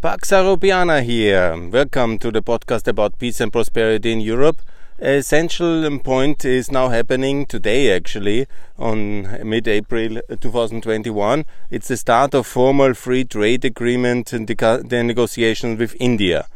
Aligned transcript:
Pax 0.00 0.30
Europiana 0.30 1.02
here. 1.02 1.56
Welcome 1.70 2.20
to 2.20 2.30
the 2.30 2.40
podcast 2.40 2.86
about 2.86 3.18
peace 3.18 3.40
and 3.40 3.52
prosperity 3.52 4.12
in 4.12 4.20
Europe. 4.20 4.62
Essential 5.00 5.98
point 5.98 6.44
is 6.44 6.70
now 6.70 6.88
happening 6.90 7.46
today, 7.46 7.92
actually, 7.92 8.46
on 8.78 9.22
mid-April 9.42 10.20
2021. 10.40 11.44
It's 11.72 11.88
the 11.88 11.96
start 11.96 12.32
of 12.32 12.46
formal 12.46 12.94
free 12.94 13.24
trade 13.24 13.64
agreement 13.64 14.32
and 14.32 14.46
the 14.46 15.02
negotiations 15.04 15.80
with 15.80 15.96
India 15.98 16.46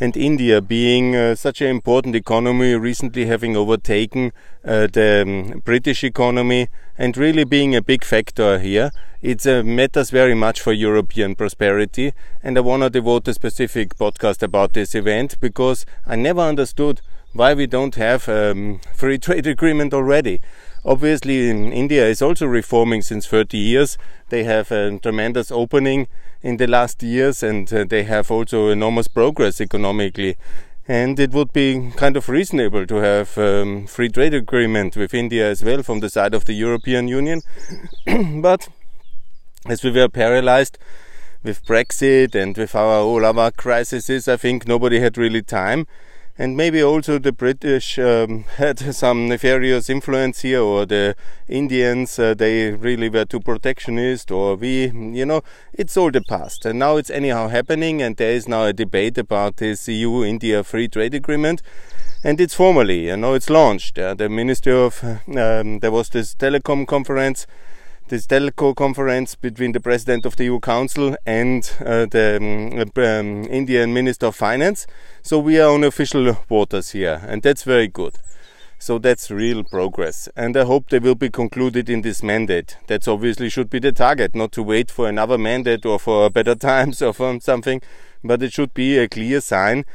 and 0.00 0.16
India 0.16 0.60
being 0.60 1.14
uh, 1.14 1.34
such 1.34 1.60
an 1.60 1.68
important 1.68 2.16
economy, 2.16 2.74
recently 2.74 3.26
having 3.26 3.56
overtaken 3.56 4.32
uh, 4.64 4.88
the 4.92 5.22
um, 5.22 5.62
British 5.64 6.02
economy 6.02 6.68
and 6.98 7.16
really 7.16 7.44
being 7.44 7.76
a 7.76 7.82
big 7.82 8.02
factor 8.04 8.58
here. 8.58 8.90
It 9.24 9.46
uh, 9.46 9.62
matters 9.62 10.10
very 10.10 10.34
much 10.34 10.60
for 10.60 10.74
European 10.74 11.34
prosperity, 11.34 12.12
and 12.42 12.58
I 12.58 12.60
want 12.60 12.82
to 12.82 12.90
devote 12.90 13.26
a 13.26 13.32
specific 13.32 13.96
podcast 13.96 14.42
about 14.42 14.74
this 14.74 14.94
event 14.94 15.40
because 15.40 15.86
I 16.06 16.14
never 16.14 16.42
understood 16.42 17.00
why 17.32 17.54
we 17.54 17.66
don't 17.66 17.94
have 17.94 18.28
a 18.28 18.50
um, 18.50 18.80
free 18.94 19.16
trade 19.16 19.46
agreement 19.46 19.94
already. 19.94 20.42
Obviously, 20.84 21.48
India 21.48 22.06
is 22.06 22.20
also 22.20 22.44
reforming 22.44 23.00
since 23.00 23.26
30 23.26 23.56
years. 23.56 23.96
They 24.28 24.44
have 24.44 24.70
a 24.70 24.98
tremendous 24.98 25.50
opening 25.50 26.06
in 26.42 26.58
the 26.58 26.66
last 26.66 27.02
years 27.02 27.42
and 27.42 27.72
uh, 27.72 27.84
they 27.88 28.02
have 28.02 28.30
also 28.30 28.68
enormous 28.68 29.08
progress 29.08 29.58
economically. 29.58 30.36
And 30.86 31.18
it 31.18 31.30
would 31.30 31.54
be 31.54 31.92
kind 31.96 32.18
of 32.18 32.28
reasonable 32.28 32.86
to 32.86 32.96
have 32.96 33.38
um, 33.38 33.86
free 33.86 34.10
trade 34.10 34.34
agreement 34.34 34.98
with 34.98 35.14
India 35.14 35.50
as 35.50 35.64
well 35.64 35.82
from 35.82 36.00
the 36.00 36.10
side 36.10 36.34
of 36.34 36.44
the 36.44 36.52
European 36.52 37.08
Union. 37.08 37.40
but 38.42 38.68
as 39.66 39.82
we 39.82 39.90
were 39.90 40.08
paralyzed 40.08 40.78
with 41.42 41.64
Brexit 41.66 42.34
and 42.34 42.56
with 42.56 42.74
our 42.74 43.02
all 43.02 43.24
our 43.24 43.50
crises, 43.50 44.28
I 44.28 44.36
think 44.36 44.66
nobody 44.66 45.00
had 45.00 45.18
really 45.18 45.42
time 45.42 45.86
and 46.36 46.56
maybe 46.56 46.82
also 46.82 47.18
the 47.18 47.32
British 47.32 47.98
um, 47.98 48.42
had 48.56 48.78
some 48.78 49.28
nefarious 49.28 49.88
influence 49.88 50.40
here, 50.40 50.60
or 50.60 50.84
the 50.84 51.14
Indians 51.48 52.18
uh, 52.18 52.34
they 52.34 52.72
really 52.72 53.08
were 53.08 53.24
too 53.24 53.40
protectionist, 53.40 54.30
or 54.30 54.56
we, 54.56 54.90
you 54.90 55.24
know, 55.24 55.42
it's 55.72 55.96
all 55.96 56.10
the 56.10 56.22
past. 56.22 56.66
And 56.66 56.78
now 56.78 56.96
it's 56.96 57.10
anyhow 57.10 57.48
happening, 57.48 58.02
and 58.02 58.16
there 58.16 58.32
is 58.32 58.48
now 58.48 58.64
a 58.64 58.72
debate 58.72 59.16
about 59.16 59.58
this 59.58 59.86
EU-India 59.86 60.64
free 60.64 60.88
trade 60.88 61.14
agreement. 61.14 61.62
And 62.24 62.40
it's 62.40 62.54
formally, 62.54 63.06
you 63.08 63.16
know, 63.18 63.34
it's 63.34 63.50
launched. 63.50 63.98
Uh, 63.98 64.14
the 64.14 64.30
Ministry 64.30 64.72
of, 64.72 65.04
um, 65.04 65.80
there 65.80 65.90
was 65.90 66.08
this 66.08 66.34
telecom 66.34 66.86
conference 66.86 67.46
this 68.08 68.26
telco 68.26 68.76
conference 68.76 69.34
between 69.34 69.72
the 69.72 69.80
president 69.80 70.26
of 70.26 70.36
the 70.36 70.44
EU 70.44 70.60
Council 70.60 71.16
and 71.24 71.70
uh, 71.80 72.06
the 72.06 72.36
um, 72.36 73.02
um, 73.02 73.44
Indian 73.50 73.94
Minister 73.94 74.26
of 74.26 74.36
Finance. 74.36 74.86
So 75.22 75.38
we 75.38 75.58
are 75.58 75.70
on 75.70 75.84
official 75.84 76.36
waters 76.48 76.90
here, 76.90 77.22
and 77.26 77.42
that's 77.42 77.62
very 77.62 77.88
good. 77.88 78.16
So 78.78 78.98
that's 78.98 79.30
real 79.30 79.64
progress, 79.64 80.28
and 80.36 80.54
I 80.56 80.64
hope 80.64 80.90
they 80.90 80.98
will 80.98 81.14
be 81.14 81.30
concluded 81.30 81.88
in 81.88 82.02
this 82.02 82.22
mandate. 82.22 82.76
That's 82.86 83.08
obviously 83.08 83.48
should 83.48 83.70
be 83.70 83.78
the 83.78 83.92
target, 83.92 84.34
not 84.34 84.52
to 84.52 84.62
wait 84.62 84.90
for 84.90 85.08
another 85.08 85.38
mandate 85.38 85.86
or 85.86 85.98
for 85.98 86.28
better 86.28 86.54
times 86.70 87.00
or 87.00 87.14
for 87.14 87.40
something, 87.40 87.80
but 88.22 88.42
it 88.42 88.52
should 88.52 88.74
be 88.74 88.98
a 88.98 89.08
clear 89.08 89.40
sign 89.40 89.86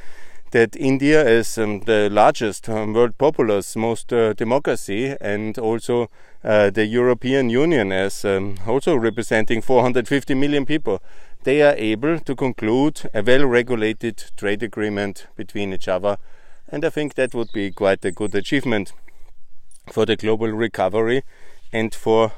that 0.52 0.76
India 0.76 1.26
is 1.28 1.58
um, 1.58 1.82
the 1.82 2.10
largest 2.10 2.68
um, 2.70 2.94
world 2.94 3.18
populous, 3.18 3.76
most 3.76 4.12
uh, 4.12 4.34
democracy, 4.34 5.16
and 5.22 5.58
also 5.58 6.10
uh, 6.44 6.70
the 6.70 6.86
European 6.86 7.50
Union 7.50 7.92
as 7.92 8.26
um, 8.26 8.58
also 8.68 8.96
representing 8.96 9.62
450 9.62 10.34
million 10.36 10.66
people, 10.66 11.02
they 11.44 11.62
are 11.62 11.76
able 11.78 12.20
to 12.20 12.36
conclude 12.36 13.02
a 13.14 13.22
well-regulated 13.22 14.24
trade 14.36 14.64
agreement 14.64 15.28
between 15.36 15.74
each 15.74 15.88
other, 15.88 16.18
and 16.68 16.84
I 16.84 16.90
think 16.90 17.16
that 17.16 17.34
would 17.34 17.52
be 17.54 17.72
quite 17.72 18.04
a 18.06 18.12
good 18.12 18.36
achievement 18.36 18.94
for 19.92 20.06
the 20.06 20.16
global 20.16 20.50
recovery 20.50 21.24
and 21.72 21.94
for 21.94 22.32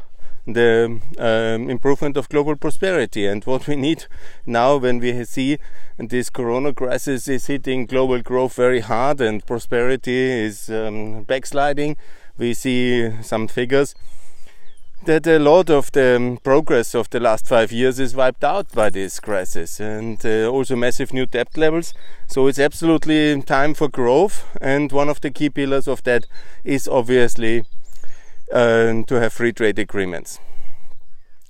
the 0.47 1.00
um, 1.18 1.69
improvement 1.69 2.18
of 2.18 2.29
global 2.29 2.56
prosperity. 2.56 3.25
And 3.25 3.44
what 3.46 3.68
we 3.68 3.75
need 3.75 4.06
now, 4.46 4.78
when 4.78 5.00
we 5.00 5.24
see 5.25 5.57
this 5.97 6.29
corona 6.29 6.74
crisis 6.74 7.28
is 7.28 7.47
hitting 7.47 7.85
global 7.85 8.22
growth 8.22 8.56
very 8.56 8.79
hard 8.79 9.22
and 9.22 9.46
prosperity 9.46 10.18
is 10.18 10.69
um, 10.69 11.24
backsliding, 11.24 11.97
we 12.38 12.53
see 12.53 13.12
some 13.22 13.47
figures 13.47 13.94
that 15.06 15.25
a 15.25 15.40
lot 15.40 15.68
of 15.69 15.91
the 15.94 16.16
um, 16.16 16.38
progress 16.44 16.94
of 16.94 17.09
the 17.09 17.19
last 17.19 17.47
five 17.47 17.72
years 17.72 18.00
is 18.00 18.16
wiped 18.16 18.44
out 18.44 18.72
by 18.72 18.88
this 18.88 19.19
crisis 19.19 19.79
and 19.79 20.23
uh, 20.23 20.47
also 20.47 20.75
massive 20.75 21.12
new 21.12 21.25
debt 21.25 21.58
levels. 21.58 21.94
So 22.28 22.46
it's 22.46 22.59
absolutely 22.59 23.41
time 23.41 23.73
for 23.73 23.88
growth, 23.88 24.46
and 24.62 24.91
one 24.91 25.09
of 25.09 25.19
the 25.22 25.31
key 25.31 25.50
pillars 25.50 25.88
of 25.88 26.03
that 26.03 26.28
is 26.63 26.88
obviously 26.88 27.66
to 28.52 29.20
have 29.20 29.34
free 29.34 29.54
trade 29.54 29.80
agreements. 29.80 30.40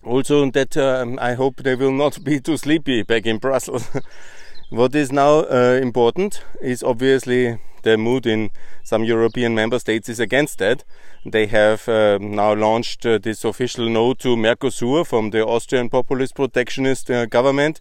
Also, 0.03 0.49
that 0.49 0.75
um, 0.77 1.19
I 1.21 1.33
hope 1.33 1.57
they 1.57 1.75
will 1.75 1.91
not 1.91 2.23
be 2.23 2.39
too 2.39 2.57
sleepy 2.57 3.03
back 3.03 3.25
in 3.25 3.37
Brussels. 3.37 3.89
what 4.69 4.95
is 4.95 5.11
now 5.11 5.41
uh, 5.41 5.79
important 5.81 6.43
is 6.59 6.81
obviously 6.81 7.59
the 7.83 7.97
mood 7.97 8.25
in 8.25 8.49
some 8.83 9.03
European 9.03 9.53
member 9.53 9.77
states 9.77 10.09
is 10.09 10.19
against 10.19 10.57
that. 10.57 10.83
They 11.25 11.45
have 11.47 11.87
uh, 11.87 12.17
now 12.19 12.53
launched 12.53 13.05
uh, 13.05 13.19
this 13.19 13.43
official 13.43 13.89
no 13.89 14.13
to 14.15 14.35
Mercosur 14.35 15.05
from 15.05 15.29
the 15.29 15.45
Austrian 15.45 15.89
populist 15.89 16.35
protectionist 16.35 17.11
uh, 17.11 17.25
government 17.27 17.79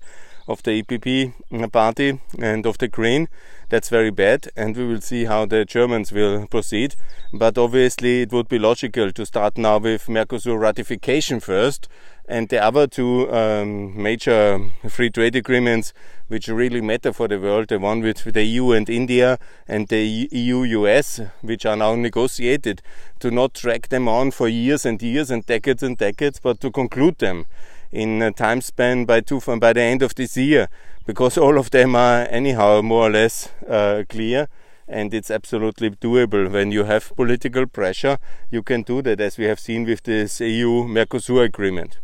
of 0.51 0.65
the 0.65 0.83
EPP 0.83 1.71
party 1.71 2.21
and 2.39 2.67
of 2.67 2.79
the 2.79 2.89
Green. 2.89 3.29
That's 3.69 3.89
very 3.89 4.11
bad, 4.11 4.49
and 4.57 4.77
we 4.77 4.85
will 4.85 5.01
see 5.01 5.27
how 5.27 5.47
the 5.47 5.65
Germans 5.65 6.11
will 6.11 6.47
proceed. 6.49 6.97
But 7.33 7.57
obviously, 7.57 8.23
it 8.23 8.33
would 8.33 8.49
be 8.49 8.59
logical 8.59 9.13
to 9.13 9.25
start 9.25 9.57
now 9.57 9.79
with 9.79 10.07
Mercosur 10.07 10.59
ratification 10.59 11.39
first, 11.39 11.89
and 12.29 12.49
the 12.49 12.59
other 12.63 12.89
two 12.89 13.33
um, 13.33 14.01
major 14.01 14.71
free 14.89 15.11
trade 15.11 15.37
agreements, 15.37 15.93
which 16.27 16.49
really 16.49 16.81
matter 16.81 17.13
for 17.13 17.29
the 17.29 17.39
world, 17.39 17.69
the 17.69 17.79
one 17.79 18.01
with 18.01 18.25
the 18.25 18.43
EU 18.43 18.73
and 18.73 18.91
India, 18.91 19.39
and 19.69 19.87
the 19.87 20.29
EU-US, 20.33 21.21
which 21.43 21.65
are 21.65 21.77
now 21.77 21.95
negotiated, 21.95 22.83
to 23.21 23.31
not 23.31 23.53
drag 23.53 23.89
them 23.89 24.09
on 24.09 24.33
for 24.33 24.49
years 24.49 24.85
and 24.85 25.01
years 25.01 25.31
and 25.31 25.47
decades 25.47 25.83
and 25.85 25.97
decades, 25.97 26.41
but 26.41 26.61
to 26.61 26.73
conclude 26.73 27.19
them 27.19 27.47
in 27.93 28.23
a 28.23 28.33
time 28.33 28.61
span 28.61 29.05
by 29.05 29.21
two 29.21 29.41
by 29.41 29.73
the 29.73 29.81
end 29.81 30.03
of 30.03 30.15
this 30.15 30.37
year 30.37 30.69
because 31.07 31.37
all 31.37 31.59
of 31.59 31.71
them 31.71 31.97
are 31.97 32.27
anyhow 32.31 32.81
more 32.83 33.09
or 33.09 33.11
less 33.11 33.49
uh, 33.69 34.05
clear 34.09 34.49
and 34.87 35.15
it's 35.15 35.31
absolutely 35.31 35.91
doable. 35.91 36.51
When 36.51 36.73
you 36.73 36.85
have 36.85 37.13
political 37.17 37.67
pressure 37.67 38.19
you 38.51 38.63
can 38.63 38.83
do 38.83 39.03
that 39.03 39.21
as 39.21 39.39
we 39.39 39.45
have 39.47 39.61
seen 39.61 39.85
with 39.85 40.03
this 40.05 40.41
EU 40.41 40.85
Mercosur 40.85 41.45
agreement. 41.45 41.99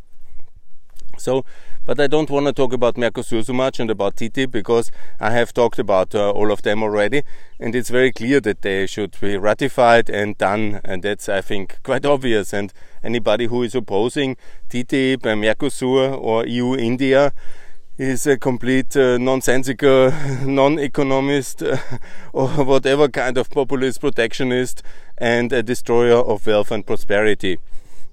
So 1.19 1.44
but 1.86 2.00
I 2.00 2.08
don't 2.08 2.28
want 2.28 2.47
to 2.47 2.52
talk 2.52 2.72
about 2.72 2.97
Mercosur 2.97 3.44
so 3.44 3.52
much 3.52 3.78
and 3.78 3.88
about 3.91 4.16
TTIP 4.16 4.50
because 4.50 4.91
I 5.20 5.30
have 5.30 5.54
talked 5.54 5.78
about 5.78 6.16
uh, 6.16 6.32
all 6.32 6.50
of 6.50 6.62
them 6.62 6.82
already, 6.82 7.22
and 7.60 7.76
it's 7.76 7.91
very 7.91 8.10
clear 8.10 8.41
that 8.41 8.62
they 8.62 8.86
should 8.88 9.16
be 9.20 9.36
ratified 9.36 10.10
and 10.10 10.36
done, 10.36 10.80
and 10.84 11.04
that's 11.04 11.28
I 11.28 11.41
think 11.41 11.78
quite 11.84 12.04
obvious. 12.04 12.52
And 12.52 12.72
anybody 13.04 13.47
who 13.47 13.62
is 13.62 13.76
opposing 13.76 14.36
TTIP 14.69 15.24
and 15.24 15.44
Mercosur 15.44 16.20
or 16.20 16.44
EU 16.44 16.74
India 16.74 17.32
is 17.98 18.26
a 18.26 18.36
complete 18.36 18.97
uh, 18.97 19.16
nonsensical, 19.16 20.10
non-economist, 20.42 21.62
uh, 21.62 21.78
or 22.32 22.48
whatever 22.64 23.08
kind 23.08 23.38
of 23.38 23.48
populist 23.48 24.00
protectionist, 24.00 24.82
and 25.16 25.53
a 25.53 25.62
destroyer 25.62 26.18
of 26.18 26.44
wealth 26.47 26.72
and 26.72 26.84
prosperity, 26.84 27.58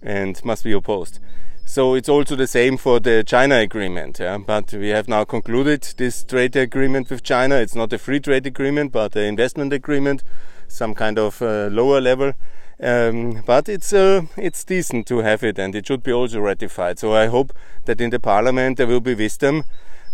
and 0.04 0.46
must 0.46 0.64
be 0.64 0.72
opposed. 0.72 1.20
So 1.66 1.96
it's 1.96 2.10
also 2.10 2.36
the 2.36 2.48
same 2.48 2.78
for 2.78 3.00
the 3.00 3.24
China 3.24 3.56
agreement. 3.56 4.20
Yeah? 4.20 4.38
But 4.38 4.74
we 4.74 4.90
have 4.90 5.08
now 5.08 5.24
concluded 5.24 5.82
this 5.98 6.24
trade 6.24 6.56
agreement 6.56 7.10
with 7.10 7.24
China. 7.24 7.56
It's 7.56 7.76
not 7.76 7.94
a 7.94 7.98
free 7.98 8.20
trade 8.20 8.46
agreement, 8.46 8.92
but 8.92 9.16
an 9.16 9.24
investment 9.24 9.74
agreement, 9.74 10.24
some 10.68 10.94
kind 10.94 11.18
of 11.18 11.42
uh, 11.42 11.70
lower 11.72 12.00
level. 12.00 12.34
Um, 12.80 13.44
but 13.46 13.70
it's 13.70 13.94
uh, 13.94 14.24
it's 14.36 14.64
decent 14.64 15.08
to 15.08 15.20
have 15.20 15.44
it, 15.44 15.58
and 15.58 15.74
it 15.74 15.88
should 15.88 16.04
be 16.04 16.12
also 16.12 16.42
ratified. 16.42 17.00
So 17.00 17.14
I 17.14 17.28
hope 17.28 17.54
that 17.86 18.02
in 18.02 18.10
the 18.10 18.20
Parliament 18.20 18.78
there 18.78 18.88
will 18.88 19.00
be 19.00 19.16
wisdom, 19.16 19.64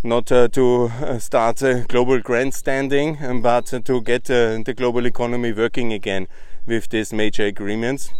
not 0.04 0.32
uh, 0.32 0.50
to 0.50 0.92
uh, 1.02 1.20
start 1.20 1.62
a 1.62 1.86
global 1.88 2.20
grandstanding, 2.20 3.18
um, 3.24 3.42
but 3.42 3.66
to 3.66 4.02
get 4.02 4.30
uh, 4.30 4.60
the 4.64 4.74
global 4.76 5.06
economy 5.06 5.52
working 5.52 5.94
again 5.94 6.28
with 6.68 6.90
these 6.90 7.12
major 7.12 7.46
agreements, 7.46 8.12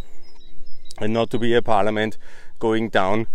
and 0.98 1.12
not 1.12 1.30
to 1.30 1.38
be 1.38 1.54
a 1.54 1.62
Parliament 1.62 2.18
going 2.60 2.90
down 2.90 3.26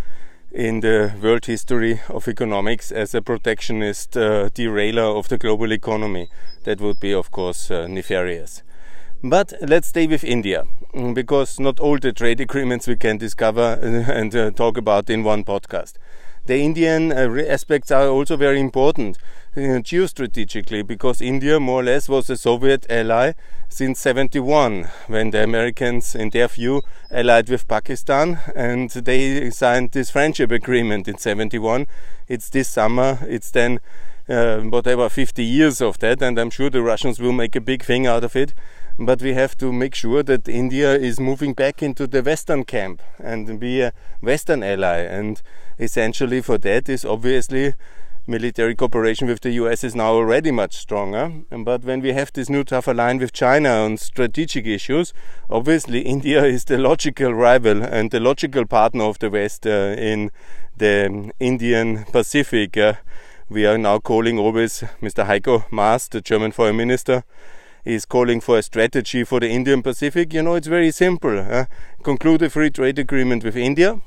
in 0.51 0.80
the 0.80 1.13
world 1.22 1.45
history 1.48 2.00
of 2.07 2.30
economics 2.30 2.92
as 2.92 3.13
a 3.13 3.22
protectionist 3.22 4.16
uh, 4.16 4.50
derailer 4.54 5.04
of 5.04 5.27
the 5.27 5.38
global 5.38 5.74
economy. 5.74 6.30
That 6.63 6.80
would 6.80 7.01
be, 7.01 7.13
of 7.13 7.31
course, 7.31 7.69
uh, 7.69 7.88
nefarious. 7.88 8.63
But 9.22 9.54
let's 9.62 9.88
stay 9.88 10.07
with 10.07 10.24
India, 10.24 10.63
mm, 10.94 11.13
because 11.13 11.60
not 11.60 11.80
all 11.81 11.98
the 11.98 12.13
trade 12.13 12.39
agreements 12.39 12.88
we 12.88 12.95
can 12.95 13.18
discover 13.18 13.80
and 13.81 14.33
uh, 14.33 14.51
talk 14.51 14.77
about 14.77 15.10
in 15.10 15.24
one 15.25 15.44
podcast. 15.44 15.95
the 16.45 16.60
Indian 16.60 17.12
uh, 17.12 17.44
aspects 17.48 17.92
are 17.92 18.07
also 18.07 18.38
very 18.38 18.60
important 18.60 19.18
uh, 19.57 19.81
geostrategically 19.81 20.86
because 20.86 21.21
India 21.21 21.60
more 21.60 21.81
or 21.81 21.83
less 21.83 22.07
was 22.07 22.30
a 22.30 22.38
Soviet 22.38 22.86
ally 22.89 23.33
since 23.75 24.00
71 24.00 24.88
when 25.07 25.31
the 25.31 25.44
Americans 25.44 26.16
in 26.16 26.30
their 26.30 26.48
view 26.48 26.81
allied 27.12 27.50
with 27.50 27.68
Pakistan 27.68 28.39
and 28.56 28.89
they 28.89 29.50
signed 29.50 29.92
this 29.92 30.12
friendship 30.12 30.50
agreement 30.50 31.10
in 31.10 31.18
71 31.18 31.86
it's 32.30 32.50
this 32.51 32.69
summer 32.69 33.19
it's 33.24 33.51
then 33.51 33.81
uh, 34.30 34.60
whatever 34.60 35.10
50 35.10 35.44
years 35.44 35.81
of 35.81 36.00
that 36.00 36.22
and 36.22 36.39
I'm 36.39 36.51
sure 36.51 36.69
the 36.69 36.81
Russians 36.81 37.19
will 37.19 37.33
make 37.33 37.54
a 37.57 37.60
big 37.60 37.83
thing 37.83 38.07
out 38.07 38.24
of 38.24 38.38
it 38.38 38.54
but 38.98 39.22
we 39.22 39.33
have 39.33 39.57
to 39.57 39.74
make 39.74 39.94
sure 39.94 40.24
that 40.24 40.48
India 40.48 40.94
is 40.95 41.19
moving 41.19 41.54
back 41.54 41.83
into 41.83 42.07
the 42.07 42.24
Western 42.24 42.63
camp 42.63 43.01
and 43.19 43.60
be 43.60 43.81
a 43.81 43.92
Western 44.21 44.63
ally. 44.63 45.00
And 45.00 45.42
essentially, 45.78 46.42
for 46.42 46.57
that 46.60 46.88
is 46.88 47.04
obviously 47.04 47.74
military 48.27 48.75
cooperation 48.75 49.27
with 49.27 49.42
the 49.42 49.51
US 49.51 49.83
is 49.83 49.95
now 49.95 50.12
already 50.13 50.51
much 50.51 50.77
stronger. 50.77 51.31
But 51.50 51.83
when 51.83 52.01
we 52.01 52.13
have 52.13 52.33
this 52.33 52.50
new 52.50 52.63
tougher 52.63 52.94
line 52.94 53.19
with 53.19 53.33
China 53.33 53.69
on 53.69 53.98
strategic 53.98 54.66
issues, 54.66 55.13
obviously 55.50 56.01
India 56.16 56.44
is 56.44 56.66
the 56.66 56.77
logical 56.77 57.33
rival 57.33 57.83
and 57.83 58.12
the 58.12 58.19
logical 58.19 58.66
partner 58.66 59.04
of 59.04 59.19
the 59.19 59.30
West 59.30 59.68
uh, 59.68 59.95
in 59.98 60.31
the 60.77 61.31
Indian 61.39 62.06
Pacific. 62.06 62.77
Uh, 62.77 62.94
we 63.50 63.66
are 63.66 63.77
now 63.77 64.00
calling 64.00 64.39
always 64.39 64.83
Mr. 65.01 65.25
Heiko 65.25 65.71
Maas, 65.71 66.07
the 66.07 66.21
German 66.21 66.51
foreign 66.51 66.78
minister, 66.78 67.24
is 67.83 68.06
calling 68.06 68.42
for 68.42 68.57
a 68.57 68.63
strategy 68.63 69.24
for 69.24 69.39
the 69.39 69.50
Indian 69.50 69.83
Pacific, 69.83 70.33
you 70.33 70.42
know, 70.42 70.56
it's 70.56 70.68
very 70.68 70.89
simple. 70.89 71.38
Uh, 71.38 71.66
conclude 72.01 72.42
a 72.42 72.50
free 72.50 72.71
trade 72.71 72.98
agreement 72.98 73.44
with 73.44 73.56
India, 73.56 74.01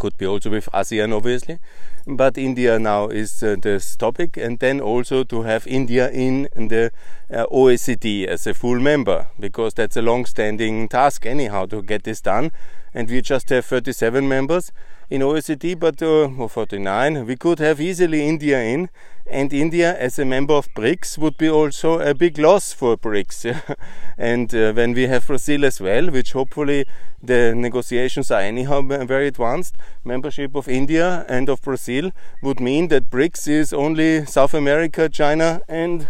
could 0.00 0.16
be 0.16 0.26
also 0.26 0.50
with 0.50 0.68
ASEAN, 0.72 1.14
obviously, 1.14 1.58
but 2.06 2.38
India 2.38 2.78
now 2.78 3.08
is 3.08 3.42
uh, 3.42 3.54
this 3.60 3.96
topic, 3.96 4.36
and 4.36 4.58
then 4.58 4.80
also 4.80 5.22
to 5.24 5.42
have 5.42 5.66
India 5.66 6.10
in 6.10 6.48
the 6.56 6.90
uh, 7.30 7.44
OECD 7.52 8.26
as 8.26 8.46
a 8.46 8.54
full 8.54 8.80
member, 8.80 9.26
because 9.38 9.74
that's 9.74 9.96
a 9.96 10.02
long 10.02 10.24
standing 10.24 10.88
task, 10.88 11.26
anyhow, 11.26 11.66
to 11.66 11.82
get 11.82 12.02
this 12.04 12.20
done. 12.20 12.50
And 12.94 13.08
we 13.08 13.20
just 13.20 13.50
have 13.50 13.66
37 13.66 14.26
members 14.26 14.72
in 15.10 15.20
OECD, 15.20 15.78
but 15.78 16.02
uh, 16.02 16.48
49. 16.48 17.26
We 17.26 17.36
could 17.36 17.58
have 17.58 17.80
easily 17.80 18.26
India 18.26 18.60
in, 18.60 18.88
and 19.26 19.52
India 19.52 19.96
as 19.98 20.18
a 20.18 20.24
member 20.24 20.54
of 20.54 20.72
BRICS 20.74 21.18
would 21.18 21.36
be 21.36 21.48
also 21.48 22.00
a 22.00 22.14
big 22.14 22.38
loss 22.38 22.72
for 22.72 22.96
BRICS. 22.96 23.76
and 24.18 24.54
uh, 24.54 24.72
when 24.72 24.92
we 24.92 25.06
have 25.06 25.26
Brazil 25.26 25.64
as 25.64 25.80
well, 25.80 26.10
which 26.10 26.32
hopefully 26.32 26.84
the 27.22 27.54
negotiations 27.54 28.30
are 28.30 28.40
anyhow 28.40 28.82
very 28.82 29.28
advanced, 29.28 29.76
membership 30.04 30.54
of 30.54 30.68
India 30.68 31.24
and 31.28 31.48
of 31.48 31.62
Brazil 31.62 32.10
would 32.42 32.60
mean 32.60 32.88
that 32.88 33.10
BRICS 33.10 33.48
is 33.48 33.72
only 33.72 34.26
South 34.26 34.54
America, 34.54 35.08
China, 35.08 35.60
and 35.68 36.08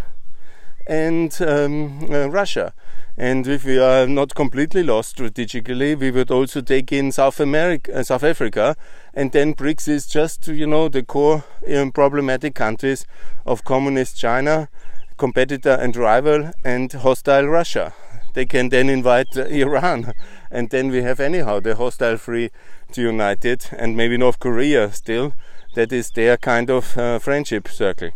and 0.87 1.41
um, 1.41 2.11
uh, 2.11 2.27
Russia. 2.27 2.73
And 3.17 3.45
if 3.45 3.65
we 3.65 3.77
are 3.77 4.07
not 4.07 4.35
completely 4.35 4.83
lost 4.83 5.09
strategically, 5.09 5.95
we 5.95 6.11
would 6.11 6.31
also 6.31 6.61
take 6.61 6.91
in 6.91 7.11
South 7.11 7.39
America, 7.39 7.99
uh, 7.99 8.03
South 8.03 8.23
Africa, 8.23 8.75
and 9.13 9.31
then 9.31 9.53
BRICS 9.53 9.87
is 9.87 10.07
just 10.07 10.47
you 10.47 10.65
know 10.65 10.87
the 10.87 11.03
core 11.03 11.43
um, 11.75 11.91
problematic 11.91 12.55
countries 12.55 13.05
of 13.45 13.63
communist 13.65 14.17
China, 14.17 14.69
competitor 15.17 15.71
and 15.71 15.95
rival, 15.95 16.51
and 16.63 16.91
hostile 16.93 17.45
Russia. 17.45 17.93
They 18.33 18.45
can 18.45 18.69
then 18.69 18.89
invite 18.89 19.35
uh, 19.35 19.43
Iran, 19.43 20.13
and 20.51 20.69
then 20.69 20.89
we 20.89 21.01
have 21.01 21.19
anyhow 21.19 21.59
the 21.59 21.75
hostile 21.75 22.17
free 22.17 22.49
to 22.93 23.01
United 23.01 23.67
and 23.77 23.97
maybe 23.97 24.17
North 24.17 24.39
Korea 24.39 24.91
still. 24.93 25.33
That 25.75 25.91
is 25.91 26.11
their 26.11 26.37
kind 26.37 26.69
of 26.69 26.97
uh, 26.97 27.19
friendship 27.19 27.67
circle. 27.67 28.11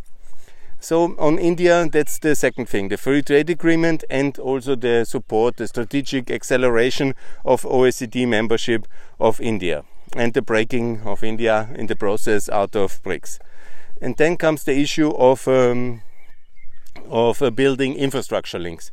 So 0.85 1.15
on 1.17 1.39
India, 1.39 1.89
that's 1.91 2.19
the 2.19 2.35
second 2.35 2.69
thing, 2.69 2.89
the 2.89 2.97
free 2.97 3.23
trade 3.23 3.49
agreement 3.49 4.03
and 4.07 4.37
also 4.37 4.75
the 4.75 5.03
support, 5.03 5.57
the 5.57 5.67
strategic 5.67 6.29
acceleration 6.29 7.15
of 7.43 7.63
OECD 7.63 8.27
membership 8.27 8.85
of 9.19 9.41
India 9.41 9.83
and 10.15 10.35
the 10.35 10.43
breaking 10.43 11.01
of 11.01 11.23
India 11.23 11.69
in 11.73 11.87
the 11.87 11.95
process 11.95 12.49
out 12.49 12.75
of 12.75 13.01
BRICS. 13.01 13.39
And 13.99 14.15
then 14.17 14.37
comes 14.37 14.63
the 14.63 14.79
issue 14.79 15.09
of 15.09 15.47
um, 15.47 16.03
of 17.09 17.41
uh, 17.41 17.49
building 17.49 17.95
infrastructure 17.95 18.59
links 18.59 18.91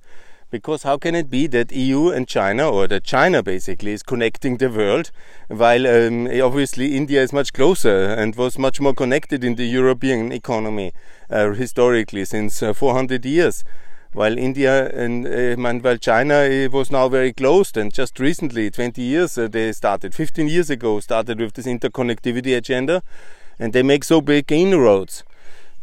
because 0.53 0.83
how 0.83 0.99
can 0.99 1.15
it 1.15 1.31
be 1.31 1.47
that 1.49 1.73
EU 1.73 2.11
and 2.11 2.29
China, 2.29 2.71
or 2.71 2.87
that 2.87 3.03
China 3.03 3.43
basically 3.43 3.93
is 3.93 4.03
connecting 4.03 4.59
the 4.59 4.69
world, 4.69 5.11
while 5.49 5.87
um, 5.87 6.29
obviously 6.41 6.95
India 6.95 7.23
is 7.23 7.33
much 7.33 7.55
closer 7.55 8.05
and 8.11 8.37
was 8.37 8.59
much 8.59 8.79
more 8.79 8.95
connected 8.95 9.43
in 9.43 9.55
the 9.55 9.65
European 9.65 10.31
economy 10.31 10.93
uh, 11.31 11.51
historically 11.53 12.27
since 12.27 12.63
uh, 12.63 12.75
400 12.75 13.25
years. 13.25 13.65
While 14.13 14.37
India 14.37 14.91
and 14.91 15.27
uh, 15.27 15.79
while 15.81 15.97
China 15.97 16.35
uh, 16.35 16.69
was 16.71 16.91
now 16.91 17.09
very 17.09 17.33
closed, 17.33 17.79
and 17.79 17.91
just 17.91 18.21
recently, 18.21 18.71
20 18.71 19.01
years, 19.01 19.39
uh, 19.39 19.49
they 19.49 19.73
started, 19.73 20.15
15 20.15 20.49
years 20.49 20.69
ago, 20.69 21.01
started 21.01 21.41
with 21.41 21.55
this 21.55 21.67
interconnectivity 21.67 22.55
agenda, 22.55 23.03
and 23.59 23.73
they 23.73 23.83
make 23.83 24.05
so 24.05 24.21
big 24.21 24.53
inroads 24.53 25.25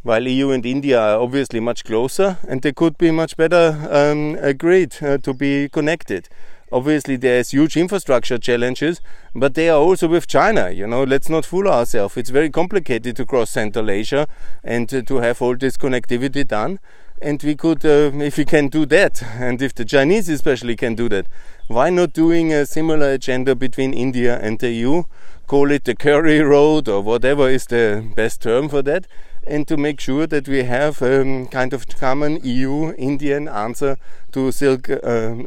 while 0.04 0.25
EU 0.28 0.51
and 0.51 0.66
India 0.66 1.00
are 1.00 1.19
obviously 1.19 1.60
much 1.60 1.84
closer 1.84 2.38
and 2.48 2.62
they 2.62 2.72
could 2.72 2.98
be 2.98 3.12
much 3.12 3.36
better 3.36 3.88
um, 3.92 4.38
agreed 4.42 4.96
uh, 5.01 5.18
to 5.18 5.34
be 5.34 5.68
connected. 5.69 6.30
Obviously, 6.72 7.16
there's 7.16 7.50
huge 7.50 7.75
infrastructure 7.75 8.38
challenges, 8.38 9.01
but 9.34 9.56
they 9.56 9.69
are 9.69 9.80
also 9.80 10.07
with 10.07 10.28
China. 10.28 10.69
You 10.69 10.86
know, 10.86 11.04
let's 11.04 11.28
not 11.28 11.44
fool 11.44 11.68
ourselves. 11.68 12.16
It's 12.16 12.30
very 12.30 12.51
complicated 12.51 13.16
to 13.16 13.25
cross 13.25 13.50
Central 13.50 13.90
Asia 13.90 14.28
and 14.63 14.94
uh, 14.94 15.01
to 15.01 15.18
have 15.18 15.42
all 15.42 15.56
this 15.57 15.78
connectivity 15.78 16.48
done. 16.48 16.80
And 17.22 17.42
we 17.44 17.56
could, 17.56 17.84
uh, 17.84 18.12
if 18.13 18.38
we 18.38 18.46
can 18.46 18.68
do 18.68 18.86
that, 18.86 19.22
and 19.40 19.62
if 19.62 19.74
the 19.74 19.84
Chinese 19.84 20.30
especially 20.30 20.75
can 20.75 20.94
do 20.94 21.10
that, 21.10 21.25
why 21.68 21.90
not 21.90 22.13
doing 22.13 22.54
a 22.54 22.66
similar 22.66 23.13
agenda 23.13 23.56
between 23.56 23.94
India 23.94 24.40
and 24.40 24.60
the 24.60 24.72
EU? 24.72 25.04
Call 25.48 25.72
it 25.72 25.86
the 25.86 25.96
Curry 25.96 26.42
Road 26.42 26.88
or 26.88 27.01
whatever 27.01 27.50
is 27.50 27.66
the 27.66 28.07
best 28.16 28.44
term 28.44 28.69
for 28.69 28.84
that 28.84 29.07
and 29.47 29.68
to 29.68 29.77
make 29.77 30.00
sure 30.00 30.27
that 30.27 30.47
we 30.47 30.63
have 30.63 31.01
um, 31.01 31.47
kind 31.47 31.74
of 31.74 31.88
common 31.88 32.39
EU 32.44 32.94
Indian 32.94 33.47
answer 33.47 33.97
to 34.31 34.51
Silk 34.51 34.89
uh, 34.89 34.97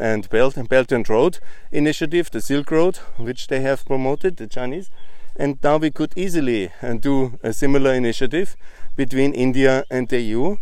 and 0.00 0.28
Belt 0.30 0.56
and 0.56 0.68
Belt 0.68 0.92
and 0.92 1.08
Road 1.08 1.38
initiative, 1.70 2.30
the 2.30 2.40
Silk 2.40 2.70
Road, 2.70 2.96
which 3.16 3.46
they 3.48 3.60
have 3.60 3.84
promoted, 3.84 4.36
the 4.36 4.46
Chinese. 4.46 4.90
And 5.36 5.58
now 5.62 5.78
we 5.78 5.90
could 5.90 6.12
easily 6.16 6.70
uh, 6.82 6.94
do 6.94 7.38
a 7.42 7.52
similar 7.52 7.94
initiative 7.94 8.56
between 8.96 9.32
India 9.32 9.84
and 9.90 10.08
the 10.08 10.20
EU. 10.20 10.56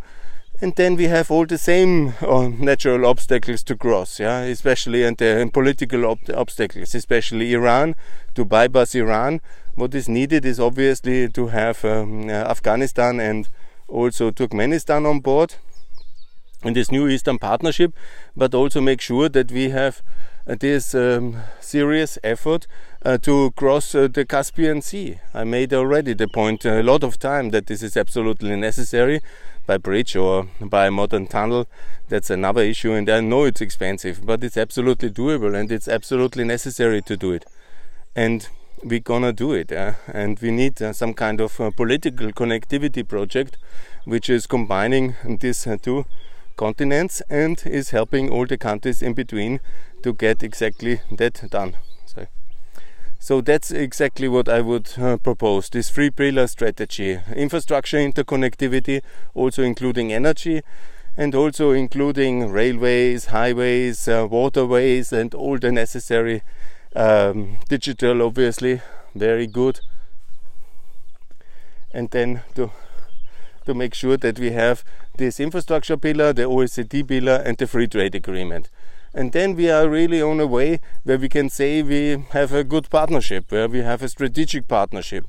And 0.63 0.77
then 0.77 0.95
we 0.95 1.05
have 1.05 1.31
all 1.31 1.47
the 1.47 1.57
same 1.57 2.13
uh, 2.21 2.49
natural 2.49 3.07
obstacles 3.07 3.63
to 3.63 3.77
cross, 3.77 4.21
yeah, 4.21 4.41
especially 4.41 5.05
and 5.05 5.17
the 5.17 5.49
political 5.53 6.05
ob 6.05 6.19
obstacles, 6.35 6.95
especially 6.95 7.55
Iran, 7.55 7.95
to 8.35 8.45
bypass 8.45 8.95
Iran 8.95 9.41
what 9.75 9.95
is 9.95 10.09
needed 10.09 10.45
is 10.45 10.61
obviously 10.61 11.29
to 11.29 11.49
have 11.49 11.85
um, 11.85 12.29
uh, 12.29 12.33
Afghanistan 12.33 13.21
and 13.21 13.49
also 13.89 14.31
Turkmenistan 14.31 15.09
on 15.09 15.21
board 15.21 15.55
in 16.63 16.75
this 16.75 16.91
new 16.91 17.09
Eastern 17.09 17.39
Partnership, 17.39 17.95
but 18.37 18.55
also 18.55 18.81
make 18.81 19.01
sure 19.01 19.29
that 19.29 19.51
we 19.51 19.71
have 19.71 20.03
uh, 20.47 20.55
this 20.59 20.95
um, 20.95 21.37
serious 21.61 22.19
effort 22.23 22.67
uh, 23.03 23.17
to 23.19 23.51
cross 23.53 23.95
uh, 23.95 24.09
the 24.09 24.25
Caspian 24.27 24.83
Sea. 24.83 25.19
I 25.33 25.45
made 25.45 25.73
already 25.73 26.13
the 26.13 26.29
point 26.29 26.65
a 26.65 26.83
lot 26.83 27.03
of 27.03 27.19
time 27.19 27.51
that 27.51 27.67
this 27.67 27.83
is 27.83 27.97
absolutely 27.97 28.57
necessary 28.57 29.21
by 29.67 29.79
bridge 29.79 30.17
or 30.17 30.49
by 30.61 30.87
a 30.87 30.91
modern 30.91 31.27
tunnel. 31.27 31.67
That's 32.09 32.31
another 32.31 32.63
issue, 32.63 32.93
and 32.93 33.09
I 33.09 33.21
know 33.21 33.45
it's 33.45 33.61
expensive, 33.61 34.27
but 34.27 34.45
it's 34.45 34.57
absolutely 34.57 35.11
doable 35.11 35.55
and 35.59 35.71
it's 35.73 35.89
absolutely 35.89 36.45
necessary 36.45 37.01
to 37.03 37.17
do 37.17 37.33
it. 37.33 37.47
And 38.15 38.49
we're 38.85 39.01
gonna 39.01 39.33
do 39.33 39.53
it. 39.53 39.73
And 39.73 40.39
we 40.41 40.51
need 40.51 40.81
uh, 40.81 40.93
some 40.93 41.15
kind 41.15 41.41
of 41.41 41.61
uh, 41.61 41.71
political 41.71 42.33
connectivity 42.33 43.07
project 43.07 43.57
which 44.05 44.31
is 44.31 44.47
combining 44.47 45.15
these 45.41 45.67
uh, 45.67 45.77
two 45.81 46.07
continents 46.57 47.23
and 47.29 47.63
is 47.67 47.91
helping 47.91 48.31
all 48.31 48.47
the 48.47 48.59
countries 48.59 49.03
in 49.03 49.15
between 49.15 49.61
to 50.03 50.13
get 50.13 50.43
exactly 50.43 51.01
that 51.11 51.51
done. 51.51 51.77
So, 52.07 52.27
so 53.19 53.41
that's 53.41 53.71
exactly 53.71 54.29
what 54.29 54.49
I 54.49 54.61
would 54.61 54.91
uh, 54.99 55.17
propose 55.19 55.69
this 55.69 55.91
three 55.91 56.11
pillar 56.11 56.47
strategy 56.47 57.19
infrastructure 57.37 57.99
interconnectivity, 57.99 59.03
also 59.35 59.63
including 59.63 60.13
energy. 60.13 60.63
And 61.17 61.35
also 61.35 61.73
including 61.73 62.51
railways, 62.51 63.27
highways, 63.27 64.09
uh, 64.09 64.27
waterways, 64.31 65.13
and 65.13 65.35
all 65.35 65.59
the 65.59 65.73
necessary 65.73 66.43
um, 66.95 67.59
digital 67.69 68.23
obviously 68.23 68.81
very 69.15 69.47
good 69.47 69.81
and 71.93 72.11
then 72.11 72.43
to 72.55 72.71
to 73.67 73.75
make 73.75 73.95
sure 73.95 74.17
that 74.17 74.39
we 74.39 74.51
have 74.53 74.83
this 75.17 75.39
infrastructure 75.41 75.97
pillar 75.97 76.33
the 76.33 76.43
OECD 76.43 77.07
pillar 77.07 77.43
and 77.45 77.57
the 77.59 77.67
free 77.67 77.87
trade 77.87 78.15
agreement 78.15 78.69
And 79.13 79.33
then 79.33 79.57
we 79.57 79.69
are 79.69 79.89
really 79.89 80.23
on 80.23 80.39
a 80.39 80.47
way 80.47 80.79
where 81.03 81.19
we 81.19 81.29
can 81.29 81.51
say 81.51 81.83
we 81.83 82.25
have 82.31 82.53
a 82.53 82.63
good 82.63 82.89
partnership, 82.91 83.51
where 83.51 83.69
we 83.69 83.81
have 83.81 84.03
a 84.05 84.09
strategic 84.09 84.69
partnership, 84.69 85.27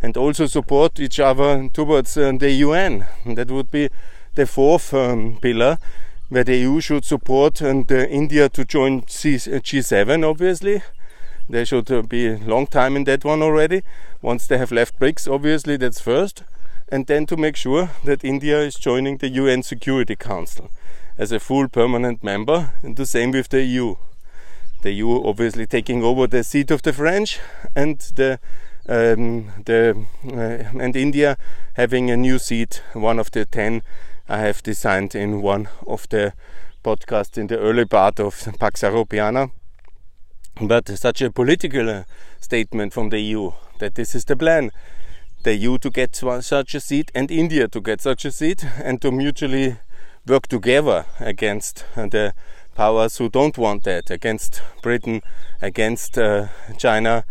and 0.00 0.16
also 0.16 0.46
support 0.46 1.00
each 1.00 1.18
other 1.18 1.68
towards 1.72 2.16
uh, 2.16 2.30
the 2.38 2.52
UN. 2.52 3.06
That 3.26 3.50
would 3.50 3.72
be 3.72 3.88
the 4.36 4.46
fourth 4.46 4.94
um, 4.94 5.38
pillar, 5.42 5.78
where 6.28 6.44
the 6.44 6.56
EU 6.58 6.80
should 6.80 7.04
support 7.04 7.60
and 7.60 7.90
uh, 7.90 8.06
India 8.06 8.48
to 8.50 8.64
join 8.64 9.02
C- 9.08 9.34
G7, 9.34 10.24
obviously. 10.24 10.82
They 11.48 11.64
should 11.64 11.90
uh, 11.90 12.02
be 12.02 12.26
a 12.26 12.38
long 12.38 12.66
time 12.66 12.96
in 12.96 13.04
that 13.04 13.24
one 13.24 13.42
already. 13.42 13.82
Once 14.22 14.46
they 14.46 14.58
have 14.58 14.72
left 14.72 14.98
BRICS, 14.98 15.30
obviously, 15.30 15.76
that's 15.76 16.00
first. 16.00 16.42
And 16.88 17.06
then 17.06 17.26
to 17.26 17.36
make 17.36 17.56
sure 17.56 17.90
that 18.04 18.24
India 18.24 18.60
is 18.60 18.76
joining 18.76 19.18
the 19.18 19.28
UN 19.28 19.62
Security 19.62 20.16
Council 20.16 20.70
as 21.18 21.32
a 21.32 21.40
full 21.40 21.68
permanent 21.68 22.24
member, 22.24 22.72
and 22.82 22.96
the 22.96 23.06
same 23.06 23.30
with 23.30 23.48
the 23.48 23.62
EU. 23.62 23.96
The 24.82 24.92
EU 24.92 25.24
obviously 25.24 25.66
taking 25.66 26.02
over 26.02 26.26
the 26.26 26.44
seat 26.44 26.70
of 26.70 26.82
the 26.82 26.92
French, 26.92 27.40
and 27.74 27.98
the 28.16 28.38
um, 28.86 29.50
the 29.64 30.06
uh, 30.26 30.78
and 30.78 30.94
India 30.94 31.38
having 31.74 32.10
a 32.10 32.16
new 32.16 32.38
seat, 32.38 32.82
one 32.92 33.18
of 33.18 33.30
the 33.30 33.46
ten 33.46 33.82
I 34.28 34.38
have 34.38 34.62
designed 34.62 35.14
in 35.14 35.40
one 35.40 35.68
of 35.86 36.06
the 36.10 36.34
podcasts 36.82 37.38
in 37.38 37.46
the 37.46 37.58
early 37.58 37.86
part 37.86 38.20
of 38.20 38.46
Pax 38.58 38.82
Europiana. 38.82 39.50
But 40.60 40.88
such 40.98 41.22
a 41.22 41.30
political 41.30 41.88
uh, 41.90 42.04
statement 42.40 42.92
from 42.92 43.10
the 43.10 43.20
EU 43.20 43.52
that 43.80 43.94
this 43.94 44.14
is 44.14 44.24
the 44.24 44.36
plan 44.36 44.70
the 45.44 45.54
EU 45.54 45.76
to 45.76 45.90
get 45.90 46.16
such 46.16 46.74
a 46.74 46.80
seat 46.80 47.12
and 47.14 47.30
India 47.30 47.68
to 47.68 47.80
get 47.80 48.00
such 48.00 48.24
a 48.24 48.32
seat 48.32 48.64
and 48.82 49.00
to 49.02 49.12
mutually 49.12 49.76
work 50.26 50.48
together 50.48 51.04
against 51.20 51.84
uh, 51.96 52.06
the 52.06 52.32
powers 52.74 53.18
who 53.18 53.28
don't 53.28 53.58
want 53.58 53.84
that, 53.84 54.10
against 54.10 54.62
Britain, 54.82 55.20
against 55.60 56.18
uh, 56.18 56.48
China, 56.78 57.24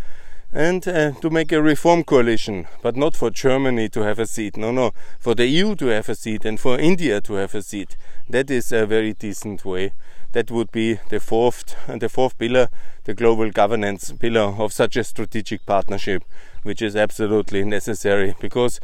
and 0.51 0.87
uh, 0.87 1.11
to 1.21 1.29
make 1.31 1.51
a 1.51 1.61
reform 1.61 2.03
coalition, 2.03 2.67
but 2.83 2.95
not 2.95 3.15
for 3.15 3.31
Germany 3.31 3.89
to 3.89 4.01
have 4.01 4.19
a 4.19 4.27
seat. 4.27 4.55
No, 4.55 4.71
no, 4.71 4.91
for 5.19 5.33
the 5.33 5.47
EU 5.47 5.75
to 5.75 5.87
have 5.87 6.07
a 6.07 6.15
seat 6.15 6.45
and 6.45 6.59
for 6.59 6.79
India 6.79 7.19
to 7.21 7.33
have 7.33 7.55
a 7.55 7.63
seat. 7.63 7.97
That 8.29 8.51
is 8.51 8.71
a 8.71 8.85
very 8.85 9.13
decent 9.13 9.65
way. 9.65 9.93
That 10.33 10.51
would 10.51 10.71
be 10.71 10.99
the 11.09 11.19
fourth 11.19 11.75
and 11.87 12.01
the 12.01 12.09
fourth 12.09 12.37
pillar, 12.37 12.69
the 13.05 13.13
global 13.13 13.51
governance 13.51 14.11
pillar 14.19 14.55
of 14.57 14.73
such 14.73 14.97
a 14.97 15.03
strategic 15.03 15.65
partnership, 15.65 16.23
which 16.63 16.81
is 16.81 16.95
absolutely 16.95 17.63
necessary 17.63 18.35
because 18.39 18.79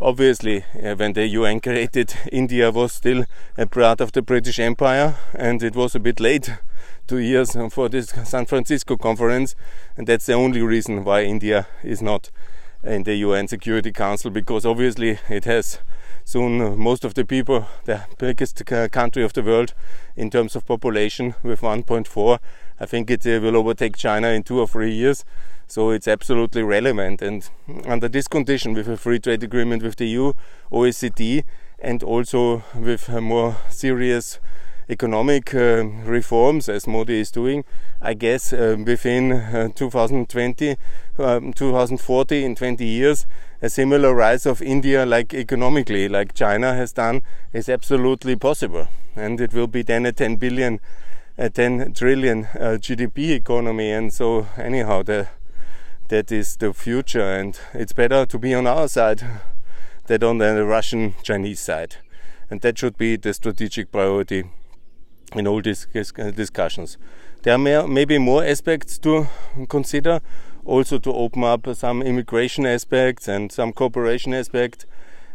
obviously 0.00 0.64
uh, 0.82 0.94
when 0.94 1.12
the 1.12 1.26
UN 1.26 1.60
created, 1.60 2.14
India 2.32 2.70
was 2.70 2.92
still 2.92 3.24
a 3.56 3.66
part 3.66 4.00
of 4.00 4.12
the 4.12 4.22
British 4.22 4.58
Empire 4.58 5.16
and 5.34 5.62
it 5.62 5.76
was 5.76 5.94
a 5.94 6.00
bit 6.00 6.20
late 6.20 6.50
two 7.06 7.18
years 7.18 7.56
for 7.70 7.88
this 7.88 8.08
San 8.24 8.46
Francisco 8.46 8.96
conference, 8.96 9.54
and 9.96 10.06
that's 10.06 10.26
the 10.26 10.32
only 10.32 10.62
reason 10.62 11.04
why 11.04 11.22
India 11.22 11.66
is 11.82 12.00
not 12.00 12.30
in 12.82 13.02
the 13.02 13.14
UN 13.16 13.46
Security 13.46 13.92
Council 13.92 14.30
because 14.30 14.64
obviously 14.64 15.18
it 15.28 15.44
has 15.44 15.78
soon 16.24 16.78
most 16.78 17.04
of 17.04 17.14
the 17.14 17.24
people, 17.24 17.66
the 17.84 18.02
biggest 18.18 18.64
country 18.92 19.22
of 19.22 19.32
the 19.34 19.42
world 19.42 19.74
in 20.16 20.30
terms 20.30 20.56
of 20.56 20.66
population 20.66 21.34
with 21.42 21.60
1.4. 21.60 22.38
I 22.80 22.86
think 22.86 23.10
it 23.10 23.26
uh, 23.26 23.40
will 23.40 23.56
overtake 23.56 23.96
China 23.96 24.28
in 24.28 24.42
two 24.42 24.58
or 24.58 24.66
three 24.66 24.92
years. 24.92 25.24
So 25.66 25.90
it's 25.90 26.08
absolutely 26.08 26.62
relevant. 26.62 27.22
And 27.22 27.48
under 27.86 28.08
this 28.08 28.28
condition, 28.28 28.74
with 28.74 28.88
a 28.88 28.96
free 28.96 29.18
trade 29.18 29.42
agreement 29.42 29.82
with 29.82 29.96
the 29.96 30.06
EU, 30.06 30.32
OECD, 30.70 31.44
and 31.78 32.02
also 32.02 32.64
with 32.74 33.08
more 33.08 33.56
serious 33.68 34.38
economic 34.88 35.54
uh, 35.54 35.84
reforms 36.04 36.68
as 36.68 36.86
Modi 36.86 37.20
is 37.20 37.30
doing, 37.30 37.64
I 38.00 38.14
guess 38.14 38.52
uh, 38.52 38.76
within 38.84 39.32
uh, 39.32 39.68
2020, 39.74 40.76
um, 41.18 41.52
2040, 41.52 42.44
in 42.44 42.54
20 42.54 42.84
years, 42.84 43.26
a 43.64 43.70
similar 43.70 44.14
rise 44.14 44.44
of 44.44 44.60
India, 44.60 45.06
like 45.06 45.32
economically, 45.32 46.06
like 46.06 46.34
China 46.34 46.74
has 46.74 46.92
done, 46.92 47.22
is 47.54 47.66
absolutely 47.66 48.36
possible. 48.36 48.88
And 49.16 49.40
it 49.40 49.54
will 49.54 49.66
be 49.66 49.80
then 49.80 50.04
a 50.04 50.12
10 50.12 50.36
billion, 50.36 50.80
a 51.38 51.48
10 51.48 51.94
trillion 51.94 52.44
uh, 52.44 52.76
GDP 52.78 53.30
economy. 53.30 53.90
And 53.90 54.12
so, 54.12 54.46
anyhow, 54.58 55.02
the, 55.02 55.28
that 56.08 56.30
is 56.30 56.56
the 56.56 56.74
future. 56.74 57.22
And 57.22 57.58
it's 57.72 57.94
better 57.94 58.26
to 58.26 58.38
be 58.38 58.52
on 58.52 58.66
our 58.66 58.86
side 58.86 59.24
than 60.08 60.22
on 60.22 60.36
the 60.36 60.62
Russian 60.66 61.14
Chinese 61.22 61.60
side. 61.60 61.96
And 62.50 62.60
that 62.60 62.76
should 62.76 62.98
be 62.98 63.16
the 63.16 63.32
strategic 63.32 63.90
priority 63.90 64.44
in 65.34 65.46
all 65.46 65.62
these 65.62 65.86
discussions. 66.34 66.98
There 67.44 67.56
are 67.56 67.86
maybe 67.86 68.16
more 68.16 68.42
aspects 68.42 68.96
to 69.00 69.26
consider, 69.68 70.22
also 70.64 70.98
to 70.98 71.12
open 71.12 71.44
up 71.44 71.68
some 71.76 72.00
immigration 72.00 72.64
aspects 72.64 73.28
and 73.28 73.52
some 73.52 73.74
cooperation 73.74 74.32
aspects 74.32 74.86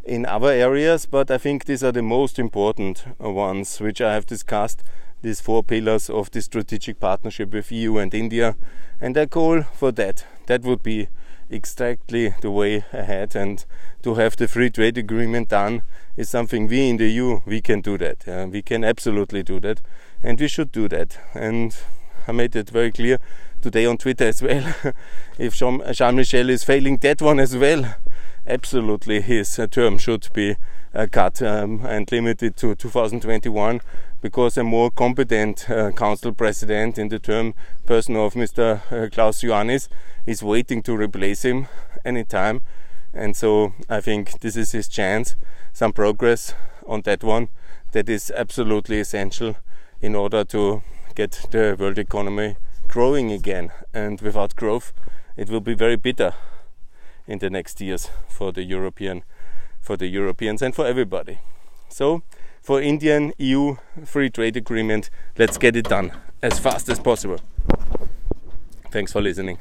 in 0.03 0.25
other 0.25 0.49
areas, 0.49 1.05
but 1.05 1.29
I 1.29 1.37
think 1.37 1.65
these 1.65 1.83
are 1.83 1.91
the 1.91 2.01
most 2.01 2.39
important 2.39 3.05
ones 3.19 3.79
which 3.79 4.01
I 4.01 4.15
have 4.15 4.25
discussed. 4.25 4.81
These 5.21 5.39
four 5.39 5.61
pillars 5.61 6.09
of 6.09 6.31
the 6.31 6.41
strategic 6.41 6.99
partnership 6.99 7.53
with 7.53 7.71
EU 7.71 7.99
and 7.99 8.11
India, 8.11 8.55
and 8.99 9.15
I 9.15 9.27
call 9.27 9.61
for 9.61 9.91
that. 9.91 10.25
That 10.47 10.63
would 10.63 10.81
be 10.81 11.09
exactly 11.49 12.33
the 12.41 12.51
way 12.51 12.83
ahead 12.93 13.35
and 13.35 13.65
to 14.03 14.15
have 14.15 14.35
the 14.35 14.47
free 14.47 14.69
trade 14.69 14.97
agreement 14.97 15.49
done 15.49 15.81
is 16.15 16.29
something 16.29 16.67
we 16.67 16.89
in 16.89 16.97
the 16.97 17.09
EU 17.09 17.41
we 17.45 17.59
can 17.61 17.81
do 17.81 17.97
that 17.97 18.27
uh, 18.27 18.47
we 18.47 18.61
can 18.61 18.83
absolutely 18.83 19.43
do 19.43 19.59
that 19.59 19.81
and 20.23 20.39
we 20.39 20.47
should 20.47 20.71
do 20.71 20.87
that. 20.89 21.17
And 21.33 21.75
I 22.27 22.31
made 22.31 22.55
it 22.55 22.69
very 22.69 22.91
clear 22.91 23.19
today 23.61 23.85
on 23.85 23.97
Twitter 23.97 24.25
as 24.25 24.41
well 24.41 24.73
if 25.37 25.55
Jean 25.55 26.15
Michel 26.15 26.49
is 26.49 26.63
failing 26.63 26.97
that 26.97 27.21
one 27.21 27.39
as 27.39 27.55
well 27.55 27.95
absolutely 28.47 29.21
his 29.21 29.59
term 29.71 29.97
should 29.97 30.27
be 30.33 30.55
uh, 30.93 31.07
cut 31.11 31.41
um, 31.41 31.85
and 31.85 32.11
limited 32.11 32.55
to 32.57 32.75
2021 32.75 33.81
because 34.21 34.57
a 34.57 34.63
more 34.63 34.91
competent 34.91 35.69
uh, 35.69 35.91
council 35.91 36.33
president 36.33 36.97
in 36.97 37.09
the 37.09 37.19
term 37.19 37.53
person 37.85 38.15
of 38.15 38.33
Mr. 38.33 38.81
Uh, 38.91 39.09
Klaus 39.09 39.41
Iohannis 39.41 39.87
is 40.25 40.43
waiting 40.43 40.81
to 40.83 40.95
replace 40.95 41.43
him 41.43 41.67
anytime. 42.03 42.61
And 43.13 43.35
so 43.35 43.73
I 43.89 44.01
think 44.01 44.41
this 44.41 44.55
is 44.55 44.71
his 44.71 44.87
chance, 44.87 45.35
some 45.73 45.93
progress 45.93 46.53
on 46.85 47.01
that 47.01 47.23
one 47.23 47.49
that 47.91 48.09
is 48.09 48.31
absolutely 48.35 48.99
essential 48.99 49.55
in 50.01 50.15
order 50.15 50.43
to 50.45 50.83
get 51.15 51.47
the 51.51 51.75
world 51.79 51.97
economy 51.97 52.57
growing 52.87 53.31
again. 53.31 53.71
And 53.93 54.21
without 54.21 54.55
growth, 54.55 54.93
it 55.37 55.49
will 55.49 55.61
be 55.61 55.73
very 55.73 55.95
bitter 55.95 56.33
in 57.27 57.39
the 57.39 57.49
next 57.49 57.79
years 57.79 58.09
for 58.27 58.51
the 58.51 58.63
European 58.63 59.23
for 59.79 59.95
the 59.95 60.07
Europeans 60.07 60.61
and 60.61 60.75
for 60.75 60.85
everybody. 60.85 61.39
So 61.87 62.21
for 62.61 62.81
Indian 62.81 63.33
EU 63.37 63.75
free 64.05 64.29
trade 64.29 64.57
agreement, 64.57 65.09
let's 65.37 65.57
get 65.57 65.75
it 65.75 65.85
done 65.85 66.11
as 66.41 66.59
fast 66.59 66.89
as 66.89 66.99
possible. 66.99 67.39
Thanks 68.91 69.11
for 69.11 69.21
listening. 69.21 69.57